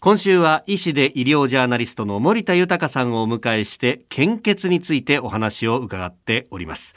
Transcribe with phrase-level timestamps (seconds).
[0.00, 6.94] 今週は医師で医療ジャーナリストの森田豊さんをお迎えして献血についてお話を伺っております。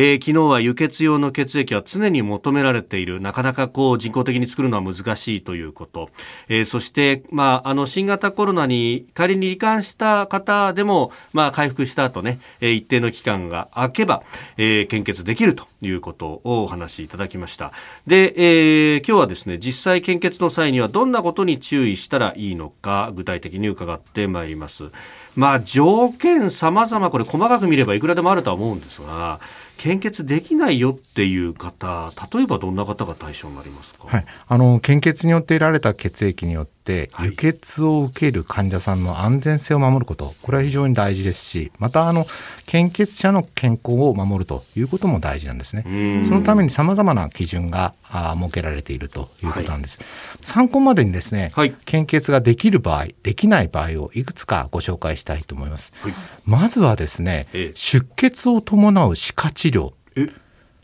[0.00, 3.20] えー、昨日は輸血用の血液は常に求められている。
[3.20, 6.10] なかなかこう人工的に作るのは難しいということ、
[6.48, 14.22] えー、そして、まあ、あの新型コロナに仮に罹患した方でも、まあ、回復した後ね、えー、一定の期間が空けば、
[14.56, 17.72] えー、献血できるということをお話しいただきました。
[18.06, 24.92] で、えー、今日はですね実際献血の際にはどんなことに注意したらいいのか具体的に伺ってまいります。
[25.34, 29.40] まあ条件様々これ細かく見ればいくらでもあるとは思うんですが
[29.78, 36.77] 献血できないよっていう方例えばどんな方が対象になりますか、はい、あの献血によって得られた血液によって、
[37.20, 42.26] 輸血を受ける患者さんの安全性を守ること、これは非常に大事ですし、また、あの、
[42.66, 46.24] 献血者の健康を守るということも大事なんですね。
[46.26, 47.94] そのために様々な基準が
[48.38, 49.98] 設けられているということなんです。
[49.98, 55.92] はい、参考までにですね、はい、献血ができる場合、できない場合をいくつかご紹介したいと思います。
[56.00, 56.12] はい、
[56.44, 59.92] まずはですね、出血を伴う歯科治療。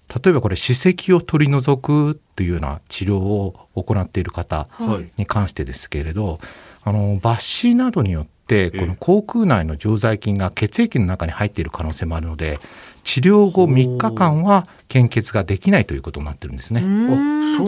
[0.08, 4.69] 例えばこれ歯石を取り除くというような治療を行っている方
[5.16, 6.38] に関してですけれど、はい、
[6.84, 12.61] あの抜歯などによってこの口腔内の常在菌が血液の中に入っている可能性もあるので
[13.03, 16.81] 治療後3日間は献血ができないということになってるんですね。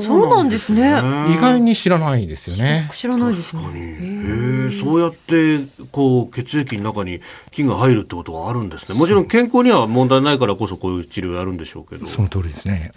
[0.01, 0.89] そうなんですね。
[1.31, 2.91] 意外に知らないですよね。
[2.93, 3.63] 知らないですね。
[3.65, 5.61] へそうやって
[5.93, 7.21] こう血液の中に
[7.53, 8.99] 菌が入るってことはあるんですね。
[8.99, 12.07] もちろん健康には問題ないからこそこういう治療やるんでしょうけど。
[12.07, 12.93] その通りですね。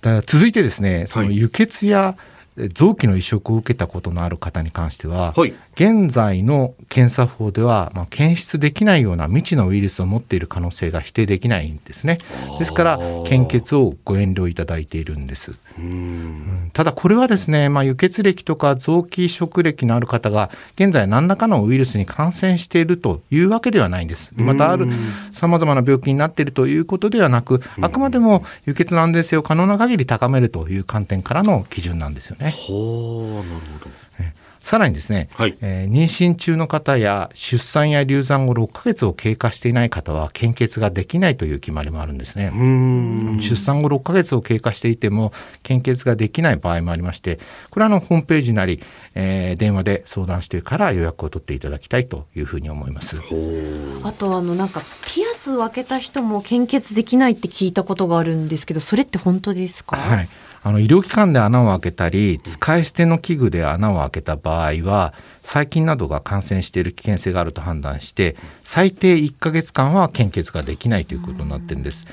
[0.00, 2.33] だ続いてですね、その輸血や、はい
[2.72, 12.18] 臓器の移植を受けたことのある方に関しては、はい、現在の検査法では、まあ、検出できないような未知のウイルスを持っている可能性が否定できないんですね。
[12.58, 15.52] ですから、献血をご遠慮いただいているんです。
[15.78, 24.32] うんただ、これはですね、まあ、輸血歴とか臓器移植歴のある方が、現在何らかのウイルスに感染しているというわけではないんです。
[24.36, 24.88] また、ある
[25.32, 32.43] 様々な病気になっているということではなく、あくまでも輸血の安全性を可能な限り高めるという観点からの基準なんですよね。
[32.50, 33.44] ほうなる
[33.78, 33.90] ほど
[34.60, 42.50] さらにですね、はい、えー、妊娠中の方や出産や流産後6ヶ月を経過していない方は献血ができないという決まりもあるんですね。
[43.42, 47.40] 出産後6ヶ月を経過していても献血ができない場合もありまして、
[47.70, 48.82] これはあのホームページなり、
[49.14, 53.18] えー、電話で相談してから予約を取っていただきたいというふうに思います。
[54.02, 59.98] あとあのなんかピアスを開けた人も献血できないって聞いたことがあるんですけど、それって本当ですか？
[59.98, 60.28] はい。
[60.66, 72.06] あの医療機関で穴を開けたり使い捨ての器具で穴を開けた場合は細菌などが感染している危険性があると判断して最低1ヶ月間は献血ができないということになってるんです。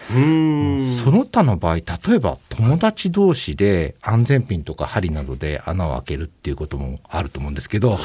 [1.02, 1.84] その他の場合例
[2.16, 8.04] えば友達同士で安全ピンとか針などで穴を開けるっていうこともあると思うんですけどそ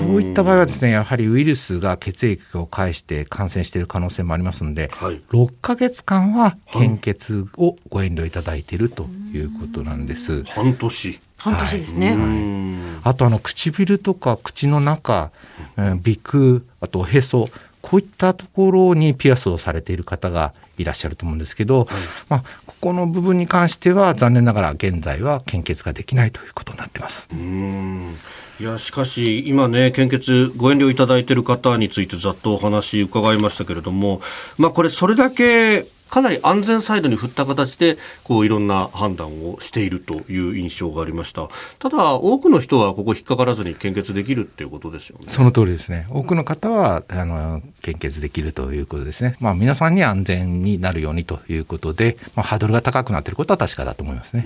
[0.00, 10.44] ういった場合はですねやはりウイルスが血液を介して感染している可能性もありますので、はい、6ヶ月間は献血をご遠慮いただいているということなんです。
[10.44, 12.08] 半年半年ですね。
[12.10, 15.30] はいはい、あとあの唇とか口の中、
[15.76, 17.48] 鼻腔、あとおへそ、
[17.82, 21.88] こういったところにピアスをされている方がいらっしゃると思うんですけど、はい、
[22.28, 27.28] まあ、ここの部分に関しては残念ながら現在は献血ができないということになってます。
[27.32, 28.16] うん
[28.60, 34.20] いやしかし今ね献血ご遠慮いただいている方についてざっとお話伺いましたけれども、
[34.58, 41.48] まあ、これそれだけかなり安全サイドに振った形でこういろんな判断をしているという印象がありました。
[41.78, 45.24] ただ多くの人はここ引っかからずに献血できるっていうことですよね。
[45.26, 46.06] その通りですね。
[46.10, 49.36] 多くの方はあの献血できるということですね。
[49.40, 54.44] まあ皆さんに安全になるようにということで、まあ、ハードルが高くなっていることは確かだと思いますね。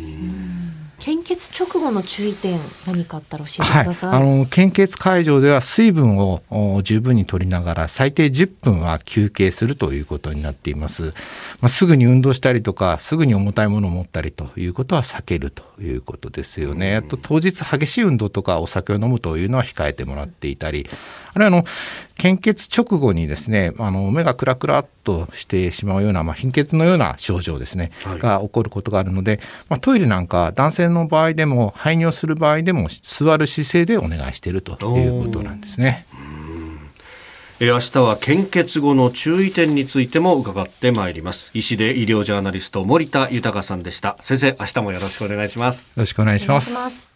[1.04, 6.40] 献血直後の注意点何かあったら教えてください、はい、あの献血会場では水分を
[6.82, 11.02] 十分に取りながら最低10分は休憩するということになっています、
[11.60, 16.96] まあ、すぐに運動したりとかすぐに重たいものを持ったりということは避けるということですよね。
[16.96, 20.88] あと当日激しい運動とかお酒を飲むというのは控えてもらっていたり。
[21.34, 21.66] あるいはあの
[22.24, 36.06] 献血直後にですねあの目がクラクラっとしてしまうような、まあ、貧血のような症状ですね、はい、が起こることがあるので、まあ、トイレなんか男性の場合でも排尿する場合でも座る姿勢でお願いしているということなんですね。
[37.60, 41.50] え明日は献血後の注意点についても伺ってまいります。
[41.52, 44.16] 医師で医療ジャーナリスト森田豊さんでした。
[44.22, 45.88] 先生明日もよろしくお願いします。
[45.90, 47.13] よろしくお願いします